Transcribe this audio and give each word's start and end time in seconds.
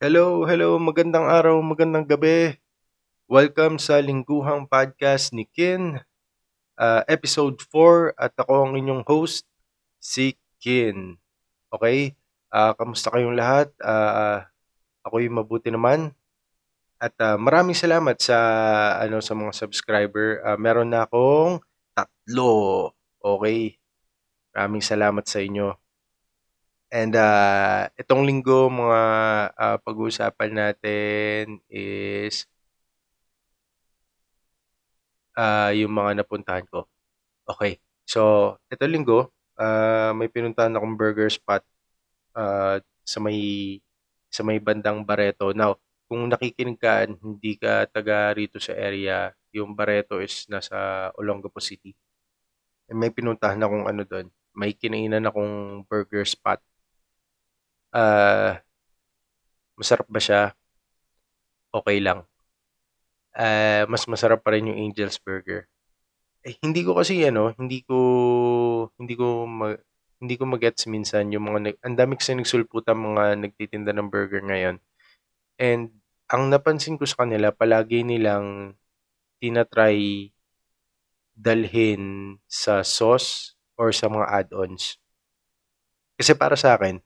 Hello, 0.00 0.48
hello, 0.48 0.80
magandang 0.80 1.28
araw, 1.28 1.60
magandang 1.60 2.08
gabi. 2.08 2.56
Welcome 3.28 3.76
sa 3.76 4.00
Lingguhang 4.00 4.64
Podcast 4.64 5.36
ni 5.36 5.44
Kin, 5.44 6.00
uh, 6.80 7.02
episode 7.04 7.60
4 7.68 8.16
at 8.16 8.32
ako 8.32 8.64
ang 8.64 8.80
inyong 8.80 9.04
host, 9.04 9.44
si 10.00 10.40
Kin. 10.56 11.20
Okay? 11.68 12.16
Uh, 12.48 12.72
kamusta 12.80 13.12
kayong 13.12 13.36
lahat? 13.36 13.76
Uh, 13.76 14.40
ako 15.04 15.20
yung 15.20 15.36
mabuti 15.36 15.68
naman. 15.68 16.16
At 16.96 17.12
uh, 17.20 17.36
maraming 17.36 17.76
salamat 17.76 18.16
sa 18.24 18.40
ano 19.04 19.20
sa 19.20 19.36
mga 19.36 19.52
subscriber. 19.52 20.40
Uh, 20.40 20.56
meron 20.56 20.88
na 20.88 21.04
akong 21.04 21.60
tatlo. 21.92 22.88
Okay? 23.20 23.76
Maraming 24.56 24.80
salamat 24.80 25.28
sa 25.28 25.44
inyo. 25.44 25.76
And 26.90 27.14
uh, 27.14 27.86
itong 27.94 28.26
linggo, 28.26 28.66
mga 28.66 29.02
uh, 29.54 29.76
pag-uusapan 29.86 30.50
natin 30.50 31.62
is 31.70 32.50
uh, 35.38 35.70
yung 35.70 35.94
mga 35.94 36.22
napuntahan 36.22 36.66
ko. 36.66 36.90
Okay. 37.46 37.78
So, 38.06 38.54
ito 38.66 38.84
linggo, 38.90 39.30
uh, 39.54 40.10
may 40.18 40.26
pinuntahan 40.26 40.74
akong 40.74 40.98
burger 40.98 41.30
spot 41.30 41.62
uh, 42.34 42.82
sa 43.06 43.18
may 43.22 43.38
sa 44.30 44.42
may 44.46 44.58
bandang 44.58 45.06
Barreto. 45.06 45.54
Now, 45.54 45.78
kung 46.10 46.26
nakikinig 46.26 46.78
ka, 46.78 47.06
hindi 47.06 47.54
ka 47.54 47.86
taga 47.90 48.34
rito 48.34 48.58
sa 48.58 48.74
area, 48.74 49.30
yung 49.54 49.74
Barreto 49.78 50.18
is 50.18 50.46
nasa 50.50 51.10
Olongapo 51.18 51.62
City. 51.62 51.94
And 52.90 52.98
may 52.98 53.14
pinuntahan 53.14 53.62
akong 53.62 53.86
ano 53.86 54.02
doon. 54.02 54.26
May 54.54 54.74
kinainan 54.74 55.30
akong 55.30 55.86
burger 55.86 56.26
spot 56.26 56.58
Ah, 57.92 58.62
masarap 59.78 60.06
ba 60.12 60.20
siya? 60.22 60.54
Okay 61.74 61.98
lang. 62.02 62.26
Ah, 63.34 63.86
mas 63.86 64.04
masarap 64.10 64.42
pa 64.42 64.54
rin 64.54 64.66
yung 64.70 64.78
Angel's 64.90 65.18
Burger. 65.22 65.66
Eh, 66.46 66.56
hindi 66.64 66.82
ko 66.86 66.96
kasi 66.98 67.22
ano, 67.26 67.52
hindi 67.58 67.82
ko 67.84 67.98
hindi 69.00 69.14
ko 69.18 69.44
ma, 69.46 69.74
hindi 70.20 70.34
ko 70.40 70.44
magets 70.48 70.86
minsan 70.90 71.32
yung 71.34 71.46
mga 71.48 71.76
ang 71.84 71.96
dami 71.98 72.16
kasi 72.20 72.32
nagsulputan 72.36 72.96
mga 72.98 73.24
nagtitinda 73.44 73.92
ng 73.96 74.08
burger 74.12 74.42
ngayon. 74.44 74.76
And 75.60 75.90
ang 76.30 76.50
napansin 76.52 76.96
ko 77.00 77.04
sa 77.08 77.26
kanila, 77.26 77.52
palagi 77.54 78.02
nilang 78.06 78.76
tinatry 79.42 80.32
dalhin 81.34 82.36
sa 82.46 82.84
sauce 82.86 83.56
or 83.80 83.90
sa 83.90 84.06
mga 84.12 84.26
add-ons. 84.28 85.00
Kasi 86.18 86.32
para 86.36 86.54
sa 86.54 86.76
akin, 86.76 87.00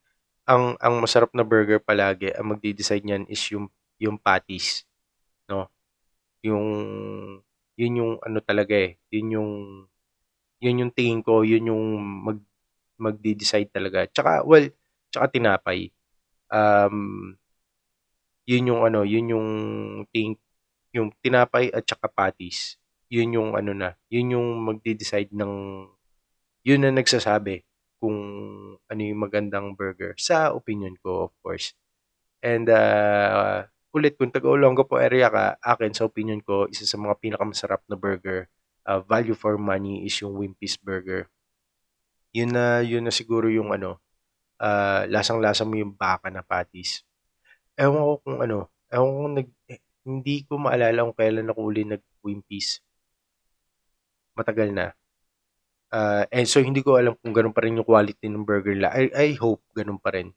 ang 0.49 0.77
ang 0.81 0.95
masarap 1.01 1.33
na 1.37 1.45
burger 1.47 1.81
palagi, 1.81 2.33
ang 2.37 2.53
magde-decide 2.57 3.05
niyan 3.05 3.25
is 3.31 3.41
yung 3.53 3.67
yung 4.01 4.17
patties, 4.21 4.85
'no? 5.51 5.69
Yung 6.47 6.67
yun 7.79 7.93
yung 7.99 8.13
ano 8.23 8.39
talaga 8.45 8.75
eh, 8.79 8.99
yun 9.11 9.29
yung 9.41 9.51
yun 10.63 10.81
yung 10.87 10.93
tingin 10.95 11.21
ko, 11.25 11.43
yun 11.47 11.71
yung 11.71 11.85
mag 12.25 12.39
magde-decide 13.01 13.71
talaga. 13.73 14.07
Tsaka 14.11 14.45
well, 14.47 14.69
tsaka 15.13 15.27
tinapay. 15.35 15.91
Um, 16.53 17.37
yun 18.49 18.69
yung 18.73 18.81
ano, 18.85 19.03
yun 19.05 19.27
yung 19.33 19.49
ting 20.13 20.37
yung 20.95 21.11
tinapay 21.25 21.73
at 21.75 21.85
tsaka 21.87 22.09
patties. 22.13 22.79
Yun 23.13 23.37
yung 23.37 23.51
ano 23.59 23.73
na, 23.77 23.91
yun 24.13 24.35
yung 24.39 24.49
magde-decide 24.67 25.31
ng 25.35 25.53
yun 26.65 26.81
na 26.83 26.91
nagsasabi 26.93 27.65
kung 28.01 28.19
ano 28.91 29.01
yung 29.01 29.21
magandang 29.25 29.73
burger 29.77 30.13
sa 30.21 30.53
opinion 30.53 30.95
ko 31.01 31.31
of 31.31 31.35
course. 31.41 31.73
And 32.45 32.69
uh, 32.69 33.65
ulit 33.95 34.19
kung 34.19 34.35
taga 34.35 34.51
Olongapo 34.51 34.99
area 35.01 35.31
ka, 35.31 35.57
akin 35.63 35.95
sa 35.95 36.05
opinion 36.05 36.43
ko, 36.43 36.67
isa 36.69 36.85
sa 36.85 36.99
mga 36.99 37.17
pinakamasarap 37.23 37.87
na 37.89 37.97
burger, 37.97 38.51
uh, 38.85 39.01
value 39.01 39.39
for 39.39 39.57
money 39.57 40.05
is 40.05 40.19
yung 40.21 40.35
Wimpy's 40.37 40.77
Burger. 40.77 41.31
Yun 42.35 42.51
na 42.53 42.83
yun 42.83 43.07
na 43.07 43.15
siguro 43.15 43.47
yung 43.47 43.71
ano, 43.71 44.03
uh, 44.59 45.07
lasang-lasa 45.07 45.63
mo 45.63 45.79
yung 45.79 45.95
baka 45.95 46.29
na 46.29 46.43
patties. 46.43 47.07
Ewan 47.79 48.03
ko 48.03 48.15
kung 48.27 48.39
ano, 48.43 48.59
ewan 48.91 49.11
ko 49.15 49.25
nag, 49.41 49.49
eh, 49.71 49.81
hindi 50.05 50.37
ko 50.45 50.59
maalala 50.61 51.07
kung 51.07 51.17
kailan 51.17 51.51
ako 51.51 51.61
uli 51.65 51.83
nag 51.87 52.03
Wimpy's. 52.27 52.83
Matagal 54.35 54.75
na. 54.75 54.91
Uh, 55.95 56.27
and 56.35 56.51
so 56.51 56.59
hindi 56.59 56.83
ko 56.83 56.99
alam 56.99 57.15
kung 57.23 57.31
ganun 57.31 57.55
pa 57.55 57.63
rin 57.63 57.79
yung 57.79 57.87
quality 57.87 58.27
ng 58.27 58.43
burger 58.43 58.75
nila. 58.75 58.91
I, 58.91 59.15
I 59.15 59.29
hope 59.39 59.63
ganun 59.71 60.03
pa 60.03 60.11
rin. 60.11 60.35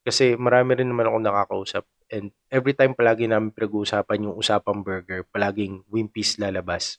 Kasi 0.00 0.32
marami 0.40 0.80
rin 0.80 0.88
naman 0.88 1.12
ako 1.12 1.16
nakakausap. 1.20 1.84
And 2.08 2.32
every 2.48 2.72
time 2.72 2.96
palagi 2.96 3.28
namin 3.28 3.52
pinag-uusapan 3.52 4.24
yung 4.24 4.40
usapang 4.40 4.80
burger, 4.80 5.28
palaging 5.28 5.84
Wimpy's 5.92 6.40
lalabas. 6.40 6.96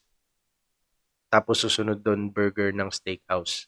Tapos 1.34 1.66
susunod 1.66 2.06
doon 2.06 2.30
burger 2.30 2.70
ng 2.70 2.94
steakhouse. 2.94 3.66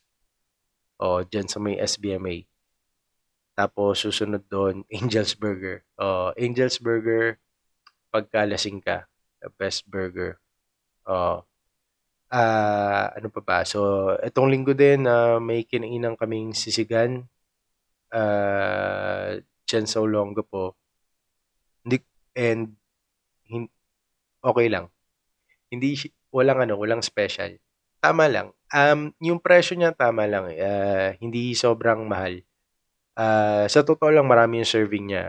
O, 1.01 1.25
dyan 1.25 1.49
sa 1.49 1.57
may 1.57 1.81
SBMA. 1.81 2.45
Tapos 3.57 4.05
susunod 4.05 4.45
doon 4.45 4.85
Angel's 4.93 5.33
Burger. 5.33 5.81
O, 5.97 6.29
Angel's 6.37 6.77
Burger, 6.77 7.41
pagkalasing 8.13 8.85
ka, 8.85 9.09
the 9.41 9.49
best 9.57 9.89
burger. 9.89 10.37
O, 11.09 11.41
Ah, 12.31 13.11
ano 13.11 13.27
pa 13.27 13.41
ba? 13.43 13.57
So, 13.67 14.07
itong 14.23 14.47
linggo 14.47 14.71
din, 14.71 15.03
ah, 15.03 15.35
may 15.43 15.67
kinainan 15.67 16.15
kaming 16.15 16.55
sisigan, 16.55 17.27
ah, 18.13 19.37
diyan 19.67 19.85
sa 19.87 19.99
Olongapo. 20.03 20.75
Hindi 21.85 21.97
and 22.37 22.77
hin 23.49 23.65
okey 24.45 24.67
lang. 24.71 24.89
Hindi 25.71 25.97
walang 26.33 26.65
ano, 26.67 26.75
walang 26.79 27.03
special. 27.05 27.57
Tama 28.03 28.27
lang. 28.31 28.53
Um, 28.73 29.11
yung 29.21 29.39
presyo 29.43 29.75
niya 29.77 29.93
tama 29.95 30.25
lang, 30.29 30.51
ah, 30.61 31.15
hindi 31.21 31.53
sobrang 31.57 32.05
mahal. 32.07 32.43
Ah, 33.17 33.65
sa 33.71 33.83
totoo 33.85 34.11
lang 34.13 34.27
marami 34.29 34.63
yung 34.63 34.69
serving 34.71 35.05
niya. 35.13 35.25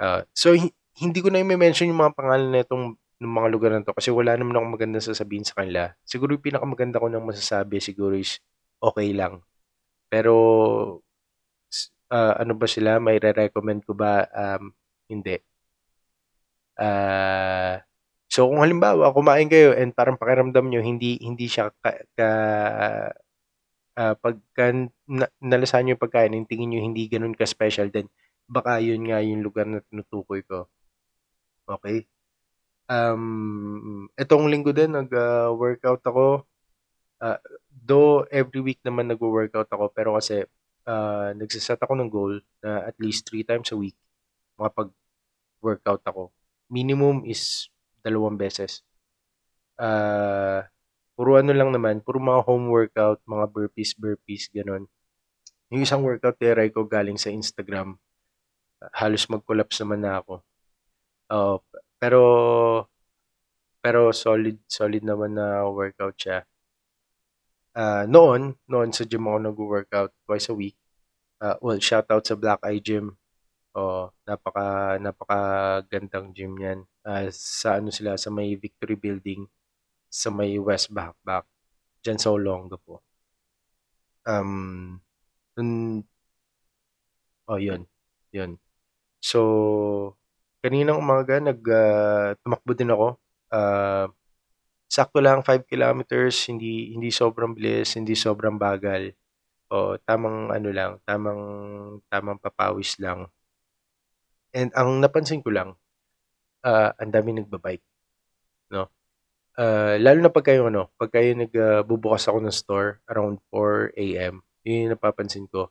Ah, 0.00 0.24
so 0.36 0.54
hi 0.56 0.70
hindi 0.98 1.20
ko 1.24 1.30
na 1.32 1.42
i-me-mention 1.42 1.90
yung 1.90 2.02
mga 2.02 2.16
pangalan 2.18 2.50
nitong 2.54 2.94
ng 3.22 3.30
mga 3.30 3.48
lugar 3.54 3.70
na 3.74 3.82
'to 3.84 3.94
kasi 3.94 4.10
wala 4.10 4.34
naman 4.34 4.58
akong 4.58 4.74
magandang 4.74 5.04
sasabihin 5.04 5.46
sa 5.46 5.56
kanila. 5.62 5.94
Siguro 6.06 6.34
yung 6.34 6.44
pinakamaganda 6.44 7.02
ko 7.02 7.08
ng 7.10 7.24
masasabi 7.24 7.78
siguro 7.78 8.14
is 8.18 8.38
okay 8.82 9.14
lang. 9.14 9.40
Pero 10.10 10.34
uh, 12.10 12.34
ano 12.38 12.52
ba 12.58 12.66
sila, 12.70 12.98
may 13.02 13.18
re-recommend 13.18 13.82
ko 13.86 13.92
ba? 13.96 14.26
Um, 14.30 14.74
hindi. 15.10 15.38
Uh, 16.74 17.78
so 18.26 18.50
kung 18.50 18.58
halimbawa 18.58 19.14
kumain 19.14 19.46
kayo 19.46 19.70
and 19.78 19.94
parang 19.94 20.18
pakiramdam 20.18 20.66
nyo 20.66 20.82
hindi 20.82 21.22
hindi 21.22 21.46
siya 21.46 21.70
ka, 21.78 22.02
ka 22.18 22.30
uh, 23.94 24.14
pagka 24.18 24.64
na, 25.06 25.26
nalasahan 25.38 25.86
nyo 25.86 25.94
yung 25.94 26.02
pagkain 26.02 26.34
and 26.34 26.48
tingin 26.50 26.74
nyo 26.74 26.80
hindi 26.82 27.06
ganun 27.06 27.34
ka 27.38 27.46
special 27.46 27.94
then 27.94 28.10
baka 28.50 28.82
yun 28.82 29.06
nga 29.06 29.22
yung 29.22 29.40
lugar 29.46 29.64
na 29.70 29.80
tinutukoy 29.86 30.42
ko. 30.44 30.68
Okay? 31.64 32.04
Um, 32.84 34.06
itong 34.20 34.52
linggo 34.52 34.72
din 34.76 34.92
nag-workout 34.92 36.04
ako. 36.04 36.44
Uh, 37.22 37.40
though 37.72 38.26
every 38.28 38.60
week 38.60 38.80
naman 38.84 39.08
nagwo-workout 39.08 39.70
ako 39.70 39.88
pero 39.94 40.18
kasi 40.18 40.44
uh, 40.84 41.32
nagse-set 41.32 41.80
ako 41.80 41.96
ng 41.96 42.10
goal 42.12 42.36
na 42.60 42.84
at 42.84 42.96
least 43.00 43.24
3 43.32 43.46
times 43.48 43.72
a 43.72 43.78
week 43.78 43.96
makapag-workout 44.58 46.02
ako. 46.06 46.30
Minimum 46.70 47.26
is 47.26 47.68
dalawang 48.04 48.38
beses. 48.38 48.82
Uh, 49.74 50.62
puro 51.18 51.38
ano 51.38 51.50
lang 51.50 51.74
naman, 51.74 51.98
puro 52.02 52.22
mga 52.22 52.44
home 52.46 52.70
workout, 52.70 53.18
mga 53.26 53.46
burpees, 53.50 53.94
burpees, 53.98 54.46
ganun. 54.50 54.86
Yung 55.72 55.82
isang 55.82 56.04
workout 56.06 56.38
try 56.38 56.70
ko 56.70 56.86
galing 56.86 57.18
sa 57.18 57.32
Instagram. 57.32 57.98
Halos 58.94 59.26
mag-collapse 59.26 59.80
naman 59.82 60.00
na 60.04 60.20
ako. 60.20 60.34
Uh, 61.32 61.56
pero 61.98 62.20
pero 63.94 64.10
solid 64.10 64.58
solid 64.66 65.06
naman 65.06 65.38
na 65.38 65.62
workout 65.70 66.18
siya. 66.18 66.42
Uh, 67.78 68.02
noon, 68.10 68.58
noon 68.66 68.90
sa 68.90 69.06
gym 69.06 69.22
ako 69.30 69.38
nag-workout 69.38 70.10
twice 70.26 70.50
a 70.50 70.54
week. 70.58 70.74
Uh, 71.38 71.54
well, 71.62 71.78
shout 71.78 72.10
out 72.10 72.26
sa 72.26 72.34
Black 72.34 72.58
Eye 72.66 72.82
Gym. 72.82 73.14
Oh, 73.70 74.10
napaka 74.26 74.98
napaka 74.98 75.38
gandang 75.86 76.34
gym 76.34 76.58
'yan. 76.58 76.82
Uh, 77.06 77.30
sa 77.30 77.78
ano 77.78 77.94
sila 77.94 78.18
sa 78.18 78.34
may 78.34 78.58
Victory 78.58 78.98
Building 78.98 79.46
sa 80.10 80.34
may 80.34 80.58
West 80.58 80.90
Backback 80.90 81.46
diyan 82.02 82.18
sa 82.18 82.34
Olongapo. 82.34 82.98
Um, 84.26 84.98
dun, 85.54 86.02
oh, 87.46 87.58
yun. 87.62 87.86
Yun. 88.34 88.58
So, 89.22 90.16
Kaninang 90.64 90.96
umaga 90.96 91.36
nag, 91.44 91.60
ah, 91.68 92.32
tumakbo 92.40 92.72
din 92.72 92.88
ako. 92.88 93.20
Ah, 93.54 94.10
sakto 94.90 95.18
lang 95.22 95.46
5 95.46 95.62
kilometers, 95.70 96.36
hindi 96.50 96.90
hindi 96.94 97.10
sobrang 97.14 97.54
bilis, 97.56 97.94
hindi 97.98 98.14
sobrang 98.18 98.58
bagal. 98.58 99.14
o 99.74 99.98
tamang 100.06 100.54
ano 100.54 100.70
lang, 100.70 100.92
tamang 101.08 101.42
tamang 102.12 102.38
papawis 102.38 102.94
lang. 103.02 103.26
And 104.54 104.70
ang 104.78 105.02
napansin 105.02 105.42
ko 105.42 105.50
lang, 105.50 105.74
uh, 106.64 106.90
ang 106.94 107.10
dami 107.10 107.34
nagbabike. 107.34 107.84
No? 108.72 108.90
Uh, 109.58 109.98
lalo 110.02 110.18
na 110.22 110.30
pag 110.34 110.46
kayo, 110.46 110.70
ano, 110.70 110.90
pag 110.98 111.10
kayo 111.14 111.34
nagbubukas 111.34 112.26
uh, 112.26 112.34
ako 112.34 112.38
ng 112.42 112.54
store 112.54 112.88
around 113.10 113.38
4 113.50 113.94
a.m., 113.98 114.34
yun 114.66 114.88
yung 114.88 114.92
napapansin 114.98 115.46
ko, 115.50 115.70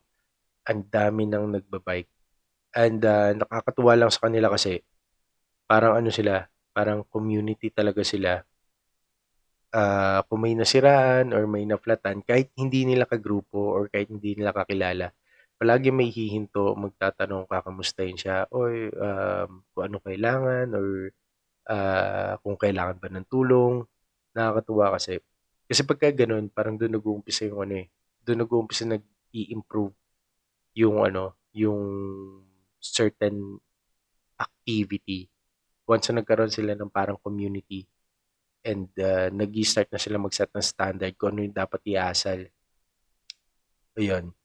ang 0.67 0.83
dami 0.87 1.27
nang 1.27 1.51
nagbabike. 1.51 2.11
And 2.75 2.99
uh, 3.05 3.35
nakakatuwa 3.39 3.93
lang 3.99 4.11
sa 4.11 4.27
kanila 4.27 4.51
kasi 4.51 4.83
parang 5.67 5.95
ano 5.99 6.09
sila, 6.11 6.47
parang 6.73 7.05
community 7.07 7.69
talaga 7.69 8.01
sila. 8.01 8.41
Uh, 9.73 10.21
kung 10.29 10.45
may 10.45 10.53
nasiraan 10.53 11.33
or 11.33 11.49
may 11.49 11.65
naflatan, 11.65 12.21
kahit 12.21 12.53
hindi 12.57 12.85
nila 12.85 13.09
kagrupo 13.09 13.73
or 13.73 13.89
kahit 13.89 14.09
hindi 14.09 14.37
nila 14.37 14.53
kakilala, 14.53 15.09
palagi 15.57 15.89
may 15.89 16.09
hihinto, 16.13 16.77
magtatanong 16.77 17.49
kakamustahin 17.49 18.17
siya, 18.17 18.45
oy, 18.53 18.89
um, 18.93 19.65
kung 19.73 19.83
ano 19.89 19.97
kailangan 20.03 20.67
or 20.77 21.09
uh, 21.69 22.37
kung 22.45 22.57
kailangan 22.59 22.97
ba 23.01 23.09
ng 23.09 23.27
tulong. 23.29 23.85
Nakakatuwa 24.37 24.97
kasi. 24.97 25.21
Kasi 25.65 25.81
pagka 25.87 26.13
ganun, 26.13 26.53
parang 26.53 26.77
doon 26.77 26.99
nag-uumpisa 26.99 27.49
yung 27.49 27.65
ano 27.65 27.73
eh, 27.81 27.87
doon 28.21 28.45
nag-uumpisa 28.45 28.85
nag-i-improve 28.85 29.93
yung 30.77 31.01
ano, 31.05 31.37
yung 31.53 31.81
certain 32.81 33.57
activity 34.37 35.32
once 35.83 36.09
na 36.09 36.21
nagkaroon 36.21 36.51
sila 36.51 36.73
ng 36.75 36.91
parang 36.91 37.19
community 37.19 37.83
and 38.63 38.87
uh, 38.99 39.27
nag-start 39.31 39.91
na 39.91 39.99
sila 39.99 40.15
mag-set 40.19 40.47
ng 40.55 40.63
standard 40.63 41.13
kung 41.19 41.35
ano 41.35 41.43
yung 41.43 41.55
dapat 41.55 41.81
iasal. 41.87 42.47
Ayun. 43.99 44.31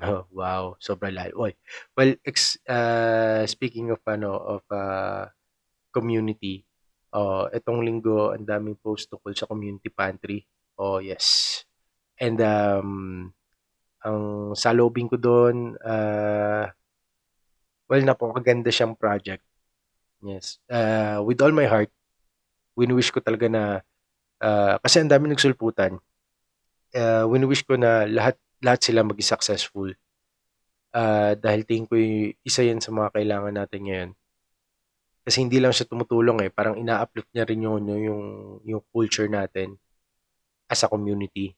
Oh, 0.00 0.24
wow, 0.32 0.72
sobrang 0.80 1.12
lahat. 1.12 1.36
Oy. 1.36 1.52
Well, 1.92 2.16
ex, 2.24 2.56
uh, 2.64 3.44
speaking 3.44 3.92
of 3.92 4.00
ano 4.08 4.32
of 4.56 4.64
uh, 4.72 5.28
community, 5.92 6.64
uh, 7.12 7.52
itong 7.52 7.84
linggo 7.84 8.32
ang 8.32 8.48
daming 8.48 8.80
post 8.80 9.12
tungkol 9.12 9.36
sa 9.36 9.44
community 9.44 9.92
pantry. 9.92 10.48
Oh, 10.80 10.96
yes. 10.96 11.60
And 12.16 12.40
um 12.40 12.90
ang 14.02 14.52
salubing 14.58 15.06
ko 15.06 15.14
doon 15.14 15.78
uh, 15.78 16.66
well 17.86 18.02
napakaganda 18.02 18.74
siyang 18.74 18.98
project 18.98 19.46
Yes. 20.22 20.62
Uh, 20.70 21.18
with 21.26 21.42
all 21.42 21.50
my 21.50 21.66
heart, 21.66 21.90
wini-wish 22.78 23.10
ko 23.10 23.18
talaga 23.18 23.50
na 23.50 23.62
uh, 24.38 24.78
kasi 24.80 25.02
ang 25.02 25.10
dami 25.10 25.28
nagsulputan. 25.28 25.98
Uh, 26.94 27.26
wini-wish 27.26 27.66
ko 27.66 27.74
na 27.74 28.06
lahat 28.06 28.38
lahat 28.62 28.80
sila 28.86 29.02
maging 29.02 29.26
successful. 29.26 29.90
Uh, 30.94 31.34
dahil 31.34 31.66
tingin 31.66 31.88
ko 31.88 31.98
yung 31.98 32.36
isa 32.46 32.62
yan 32.62 32.78
sa 32.78 32.94
mga 32.94 33.10
kailangan 33.10 33.54
natin 33.58 33.80
ngayon. 33.82 34.10
Kasi 35.22 35.42
hindi 35.42 35.58
lang 35.58 35.74
siya 35.74 35.86
tumutulong 35.86 36.42
eh, 36.46 36.50
parang 36.50 36.74
ina-uplift 36.78 37.30
niya 37.30 37.46
rin 37.46 37.62
yung, 37.62 37.86
yung, 37.86 38.24
yung 38.66 38.82
culture 38.90 39.30
natin 39.30 39.78
as 40.66 40.82
a 40.82 40.90
community. 40.90 41.54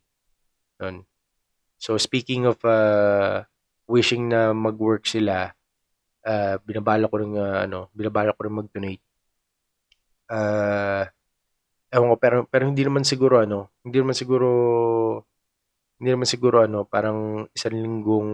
Yun. 0.81 1.05
So 1.81 1.97
speaking 1.97 2.45
of 2.45 2.61
uh, 2.65 3.49
wishing 3.89 4.29
na 4.29 4.53
mag-work 4.53 5.09
sila, 5.09 5.57
uh, 6.27 6.55
binabala 6.67 7.09
ko 7.11 7.15
rin 7.21 7.33
uh, 7.37 7.59
ano, 7.65 7.89
binabala 7.97 8.35
ko 8.37 8.41
rin 8.45 8.55
mag-donate. 8.59 9.05
Uh, 10.29 11.05
ewan 11.93 12.11
ko, 12.13 12.17
pero, 12.21 12.37
pero 12.49 12.65
hindi 12.69 12.83
naman 12.85 13.05
siguro 13.07 13.41
ano, 13.45 13.71
hindi 13.85 13.99
naman 14.01 14.17
siguro 14.17 14.49
hindi 16.01 16.11
naman 16.11 16.29
siguro 16.29 16.57
ano, 16.67 16.85
parang 16.85 17.47
isang 17.55 17.75
linggong 17.79 18.31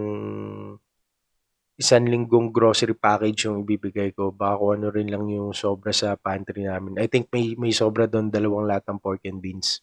isang 1.81 2.05
linggong 2.05 2.53
grocery 2.53 2.93
package 2.93 3.49
yung 3.49 3.63
ibibigay 3.65 4.09
ko. 4.17 4.29
Baka 4.29 4.59
kung 4.59 4.71
ano 4.77 4.87
rin 4.93 5.09
lang 5.09 5.25
yung 5.35 5.49
sobra 5.55 5.91
sa 6.01 6.13
pantry 6.19 6.61
namin. 6.69 6.93
I 7.01 7.07
think 7.11 7.25
may 7.33 7.57
may 7.57 7.73
sobra 7.73 8.05
doon 8.05 8.29
dalawang 8.29 8.69
latang 8.69 9.01
pork 9.01 9.23
and 9.25 9.41
beans. 9.43 9.81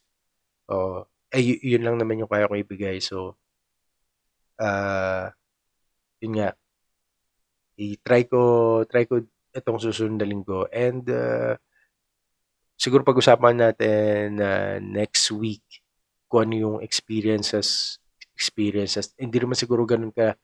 Oh, 0.71 1.05
eh 1.33 1.41
y- 1.41 1.61
yun 1.75 1.83
lang 1.85 1.97
naman 1.99 2.21
yung 2.23 2.31
kaya 2.31 2.49
ko 2.49 2.55
ibigay. 2.57 2.97
So 3.03 3.37
uh, 4.59 5.31
yun 6.21 6.33
nga 6.39 6.49
i-try 7.79 8.27
ko 8.27 8.41
try 8.85 9.07
ko 9.07 9.23
itong 9.55 9.79
susunod 9.79 10.19
na 10.19 10.27
linggo 10.27 10.67
and 10.69 11.07
uh, 11.09 11.55
siguro 12.75 13.07
pag-usapan 13.07 13.55
natin 13.55 14.39
uh, 14.43 14.77
next 14.83 15.31
week 15.31 15.63
kung 16.29 16.51
ano 16.51 16.55
yung 16.55 16.77
experiences 16.83 17.97
experiences. 18.39 19.11
Hindi 19.19 19.43
naman 19.43 19.59
siguro 19.59 19.83
ganun 19.83 20.15
ka 20.15 20.39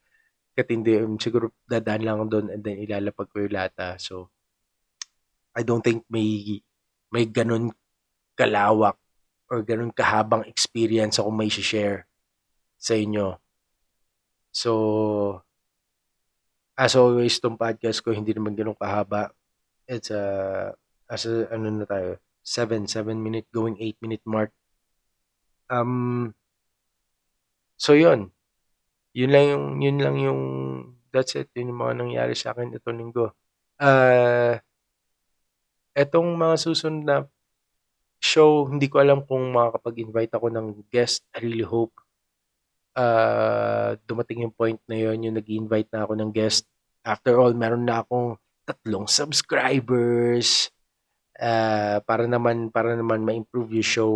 katindi. 0.52 1.00
Um, 1.00 1.16
siguro 1.16 1.56
dadaan 1.64 2.04
lang 2.04 2.28
doon 2.28 2.52
and 2.52 2.60
then 2.60 2.76
ilalapag 2.76 3.32
ko 3.32 3.40
yung 3.40 3.56
lata. 3.56 3.96
So 3.96 4.28
I 5.56 5.64
don't 5.64 5.80
think 5.80 6.04
may 6.12 6.60
may 7.08 7.24
ganun 7.24 7.72
kalawak 8.36 9.00
or 9.48 9.64
ganun 9.64 9.96
kahabang 9.96 10.44
experience 10.44 11.16
ako 11.16 11.32
may 11.32 11.48
share 11.48 12.04
sa 12.76 12.92
inyo. 12.92 13.40
So 14.52 14.72
as 16.76 16.92
always, 16.94 17.40
tong 17.40 17.56
podcast 17.56 18.04
ko, 18.04 18.12
hindi 18.12 18.36
naman 18.36 18.52
ganun 18.52 18.76
kahaba. 18.76 19.32
It's 19.88 20.12
a, 20.12 20.76
as 21.08 21.24
a, 21.24 21.48
ano 21.48 21.72
na 21.72 21.88
tayo, 21.88 22.20
7, 22.44 22.84
7 22.84 23.16
minute, 23.16 23.48
going 23.48 23.80
8 23.80 24.04
minute 24.04 24.24
mark. 24.28 24.52
Um, 25.72 26.36
so 27.80 27.96
yun. 27.96 28.30
Yun 29.16 29.32
lang 29.32 29.46
yung, 29.48 29.66
yun 29.80 29.98
lang 29.98 30.16
yung, 30.20 30.42
that's 31.08 31.32
it. 31.34 31.48
Yun 31.56 31.72
yung 31.72 31.80
mga 31.80 31.94
nangyari 31.96 32.34
sa 32.36 32.52
akin 32.52 32.76
itong 32.76 33.00
linggo. 33.00 33.32
Uh, 33.80 34.60
etong 35.96 36.36
mga 36.36 36.56
susunod 36.60 37.02
na 37.08 37.16
show, 38.20 38.68
hindi 38.68 38.92
ko 38.92 39.00
alam 39.00 39.24
kung 39.24 39.48
makakapag-invite 39.48 40.36
ako 40.36 40.52
ng 40.52 40.66
guest. 40.92 41.24
I 41.32 41.40
really 41.40 41.64
hope 41.64 41.96
uh, 42.96 43.94
dumating 44.08 44.48
yung 44.48 44.54
point 44.56 44.80
na 44.88 44.96
yon 44.96 45.28
yung 45.28 45.36
nag-invite 45.36 45.92
na 45.92 46.08
ako 46.08 46.12
ng 46.16 46.30
guest. 46.32 46.64
After 47.04 47.38
all, 47.38 47.52
meron 47.54 47.84
na 47.86 48.02
akong 48.02 48.40
tatlong 48.66 49.06
subscribers 49.06 50.72
uh, 51.38 52.02
para 52.02 52.26
naman 52.26 52.72
para 52.72 52.98
naman 52.98 53.22
ma-improve 53.22 53.78
yung 53.78 53.86
show 53.86 54.12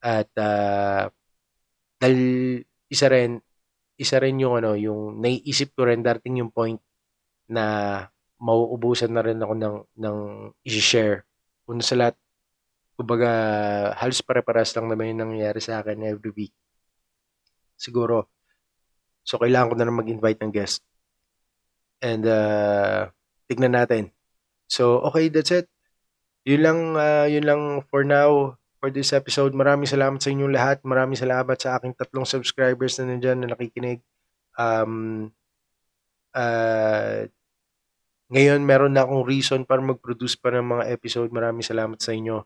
at 0.00 0.30
uh, 0.38 1.12
dahil 2.00 2.20
isa 2.88 3.06
rin 3.12 3.42
isa 4.00 4.16
rin 4.22 4.40
yung 4.40 4.60
ano 4.60 4.72
yung 4.78 5.20
naiisip 5.20 5.76
ko 5.76 5.88
rin 5.88 6.00
darating 6.00 6.40
yung 6.40 6.52
point 6.52 6.80
na 7.50 8.00
mauubusan 8.40 9.12
na 9.12 9.24
rin 9.24 9.40
ako 9.40 9.54
ng 9.56 9.76
ng 10.00 10.18
i-share. 10.64 11.24
Una 11.68 11.82
sa 11.82 11.96
lahat, 11.98 12.16
kumbaga 12.96 13.28
halos 14.00 14.22
pare-paras 14.24 14.72
lang 14.76 14.88
naman 14.88 15.12
yung 15.12 15.20
nangyayari 15.28 15.60
sa 15.60 15.80
akin 15.82 16.00
every 16.04 16.32
week 16.32 16.54
siguro. 17.78 18.28
So, 19.22 19.38
kailangan 19.38 19.72
ko 19.72 19.74
na 19.76 19.86
lang 19.88 20.00
mag-invite 20.00 20.40
ng 20.42 20.52
guest. 20.52 20.82
And, 22.02 22.26
uh, 22.26 23.10
tignan 23.48 23.76
natin. 23.76 24.12
So, 24.66 25.00
okay, 25.06 25.30
that's 25.30 25.54
it. 25.54 25.70
Yun 26.46 26.62
lang, 26.62 26.78
uh, 26.94 27.26
yun 27.26 27.44
lang 27.46 27.62
for 27.90 28.06
now, 28.06 28.58
for 28.78 28.92
this 28.94 29.10
episode. 29.10 29.50
Maraming 29.50 29.88
salamat 29.88 30.22
sa 30.22 30.30
inyong 30.30 30.54
lahat. 30.54 30.78
Maraming 30.86 31.18
salamat 31.18 31.56
sa 31.58 31.74
aking 31.78 31.98
tatlong 31.98 32.28
subscribers 32.28 32.98
na 33.02 33.10
nandyan 33.10 33.42
na 33.42 33.50
nakikinig. 33.50 33.98
Um, 34.54 35.34
uh, 36.36 37.26
ngayon, 38.30 38.62
meron 38.62 38.94
na 38.94 39.06
akong 39.06 39.26
reason 39.26 39.60
para 39.66 39.82
mag-produce 39.82 40.38
pa 40.38 40.54
ng 40.54 40.66
mga 40.66 40.84
episode. 40.90 41.30
Maraming 41.34 41.66
salamat 41.66 41.98
sa 41.98 42.14
inyo. 42.14 42.42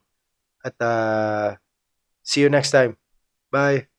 At 0.61 0.77
uh, 0.81 1.57
see 2.21 2.45
you 2.45 2.53
next 2.53 2.73
time. 2.73 3.01
Bye! 3.53 3.90